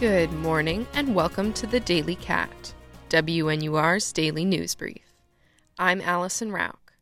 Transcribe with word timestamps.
Good 0.00 0.32
morning 0.32 0.86
and 0.94 1.12
welcome 1.12 1.52
to 1.54 1.66
the 1.66 1.80
Daily 1.80 2.14
Cat, 2.14 2.72
WNUR's 3.10 4.12
daily 4.12 4.44
news 4.44 4.76
brief. 4.76 5.16
I'm 5.76 6.00
Allison 6.00 6.52
Rauch. 6.52 6.92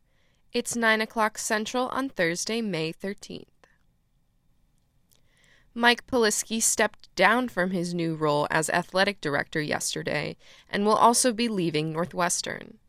It's 0.51 0.75
9 0.75 1.01
o'clock 1.01 1.37
Central 1.37 1.89
on 1.89 2.09
Thursday, 2.09 2.59
May 2.59 2.91
13th. 2.91 3.45
Mike 5.75 6.07
Polisky 6.07 6.59
stepped 6.59 7.15
down 7.15 7.49
from 7.49 7.69
his 7.69 7.93
new 7.93 8.15
role 8.15 8.47
as 8.49 8.67
athletic 8.71 9.21
director 9.21 9.61
yesterday 9.61 10.35
and 10.67 10.83
will 10.83 10.95
also 10.95 11.31
be 11.31 11.47
leaving 11.47 11.93
Northwestern. 11.93 12.79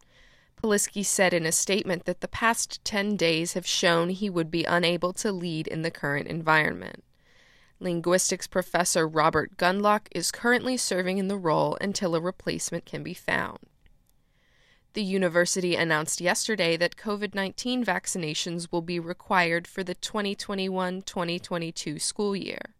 Polisky 0.56 1.04
said 1.04 1.34
in 1.34 1.44
a 1.44 1.52
statement 1.52 2.06
that 2.06 2.22
the 2.22 2.28
past 2.28 2.82
10 2.82 3.16
days 3.16 3.52
have 3.52 3.66
shown 3.66 4.08
he 4.08 4.30
would 4.30 4.50
be 4.50 4.64
unable 4.64 5.12
to 5.12 5.30
lead 5.30 5.66
in 5.66 5.82
the 5.82 5.90
current 5.90 6.28
environment. 6.28 7.04
Linguistics 7.80 8.48
professor 8.48 9.06
Robert 9.06 9.56
Gundlach 9.56 10.08
is 10.10 10.32
currently 10.32 10.76
serving 10.76 11.18
in 11.18 11.28
the 11.28 11.36
role 11.36 11.78
until 11.80 12.16
a 12.16 12.20
replacement 12.20 12.84
can 12.84 13.04
be 13.04 13.14
found. 13.14 13.58
The 14.94 15.02
university 15.04 15.76
announced 15.76 16.20
yesterday 16.20 16.76
that 16.76 16.96
COVID 16.96 17.36
19 17.36 17.84
vaccinations 17.84 18.72
will 18.72 18.82
be 18.82 18.98
required 18.98 19.68
for 19.68 19.84
the 19.84 19.94
2021 19.94 21.02
2022 21.02 22.00
school 22.00 22.34
year. 22.34 22.74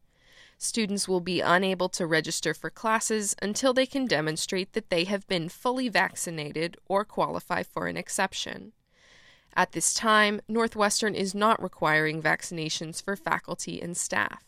Students 0.56 1.06
will 1.06 1.20
be 1.20 1.40
unable 1.40 1.88
to 1.90 2.04
register 2.04 2.52
for 2.52 2.68
classes 2.68 3.36
until 3.40 3.72
they 3.72 3.86
can 3.86 4.06
demonstrate 4.06 4.72
that 4.72 4.90
they 4.90 5.04
have 5.04 5.28
been 5.28 5.48
fully 5.48 5.88
vaccinated 5.88 6.76
or 6.88 7.04
qualify 7.04 7.62
for 7.62 7.86
an 7.86 7.96
exception. 7.96 8.72
At 9.54 9.70
this 9.70 9.94
time, 9.94 10.40
Northwestern 10.48 11.14
is 11.14 11.36
not 11.36 11.62
requiring 11.62 12.20
vaccinations 12.20 13.00
for 13.00 13.14
faculty 13.14 13.80
and 13.80 13.96
staff. 13.96 14.42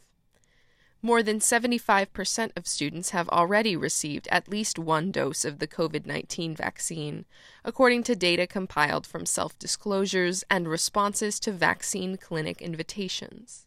More 1.02 1.22
than 1.22 1.38
75% 1.38 2.50
of 2.56 2.66
students 2.66 3.10
have 3.10 3.28
already 3.30 3.74
received 3.74 4.28
at 4.30 4.48
least 4.48 4.78
one 4.78 5.10
dose 5.10 5.46
of 5.46 5.58
the 5.58 5.66
COVID 5.66 6.04
19 6.04 6.54
vaccine, 6.54 7.24
according 7.64 8.02
to 8.02 8.14
data 8.14 8.46
compiled 8.46 9.06
from 9.06 9.24
self 9.24 9.58
disclosures 9.58 10.44
and 10.50 10.68
responses 10.68 11.40
to 11.40 11.52
vaccine 11.52 12.18
clinic 12.18 12.60
invitations. 12.60 13.66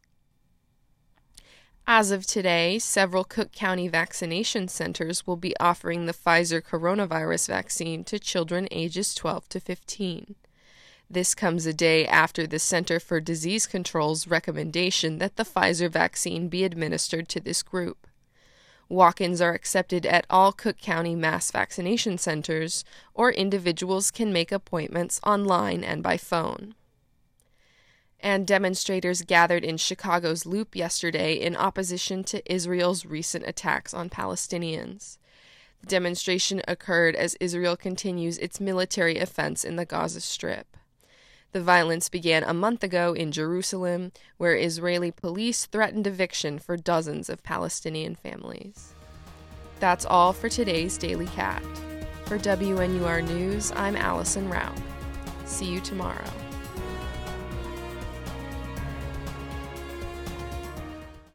As 1.87 2.11
of 2.11 2.25
today, 2.25 2.79
several 2.79 3.23
Cook 3.23 3.51
County 3.51 3.87
vaccination 3.87 4.67
centers 4.67 5.27
will 5.27 5.35
be 5.35 5.57
offering 5.59 6.05
the 6.05 6.13
Pfizer 6.13 6.61
coronavirus 6.61 7.47
vaccine 7.47 8.03
to 8.05 8.19
children 8.19 8.67
ages 8.71 9.13
12 9.15 9.49
to 9.49 9.59
15. 9.59 10.35
This 11.13 11.35
comes 11.35 11.67
a 11.67 11.75
day 11.75 12.07
after 12.07 12.47
the 12.47 12.57
Center 12.57 12.99
for 12.99 13.21
Disease 13.21 13.67
Control's 13.67 14.25
recommendation 14.25 15.19
that 15.19 15.35
the 15.35 15.45
Pfizer 15.45 15.87
vaccine 15.87 16.47
be 16.47 16.63
administered 16.63 17.29
to 17.29 17.39
this 17.39 17.61
group. 17.61 18.07
Walk 18.89 19.21
ins 19.21 19.39
are 19.39 19.53
accepted 19.53 20.07
at 20.07 20.25
all 20.31 20.51
Cook 20.51 20.79
County 20.79 21.13
mass 21.13 21.51
vaccination 21.51 22.17
centers, 22.17 22.83
or 23.13 23.31
individuals 23.31 24.09
can 24.09 24.33
make 24.33 24.51
appointments 24.51 25.19
online 25.23 25.83
and 25.83 26.01
by 26.01 26.17
phone. 26.17 26.73
And 28.19 28.47
demonstrators 28.47 29.21
gathered 29.21 29.63
in 29.63 29.77
Chicago's 29.77 30.47
Loop 30.47 30.75
yesterday 30.75 31.35
in 31.35 31.55
opposition 31.55 32.23
to 32.23 32.51
Israel's 32.51 33.05
recent 33.05 33.45
attacks 33.45 33.93
on 33.93 34.09
Palestinians. 34.09 35.19
The 35.81 35.87
demonstration 35.87 36.63
occurred 36.67 37.15
as 37.15 37.37
Israel 37.39 37.77
continues 37.77 38.39
its 38.39 38.59
military 38.59 39.19
offense 39.19 39.63
in 39.63 39.75
the 39.75 39.85
Gaza 39.85 40.19
Strip. 40.19 40.75
The 41.53 41.61
violence 41.61 42.09
began 42.09 42.43
a 42.43 42.53
month 42.53 42.83
ago 42.83 43.13
in 43.13 43.31
Jerusalem, 43.31 44.11
where 44.37 44.55
Israeli 44.55 45.11
police 45.11 45.67
threatened 45.67 46.07
eviction 46.07 46.57
for 46.57 46.75
dozens 46.75 47.29
of 47.29 47.43
Palestinian 47.43 48.15
families. 48.15 48.95
That's 49.79 50.03
all 50.03 50.33
for 50.33 50.49
today's 50.49 50.97
Daily 50.97 51.27
Cat. 51.27 51.63
For 52.25 52.39
WNUR 52.39 53.27
News, 53.27 53.71
I'm 53.75 53.95
Allison 53.95 54.49
Rauch. 54.49 54.75
See 55.45 55.65
you 55.71 55.79
tomorrow. 55.79 56.42